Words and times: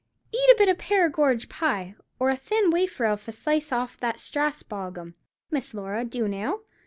Eat 0.31 0.49
a 0.51 0.55
bit 0.57 0.67
of 0.67 0.79
Perrigorge 0.79 1.47
pie, 1.47 1.93
or 2.17 2.31
a 2.31 2.35
thin 2.35 2.71
wafer 2.71 3.05
of 3.05 3.27
a 3.27 3.31
slice 3.31 3.71
off 3.71 3.99
that 3.99 4.15
Strasbog 4.17 4.97
'am, 4.97 5.13
Miss 5.51 5.75
Laura, 5.75 6.03
do 6.05 6.27
now. 6.27 6.61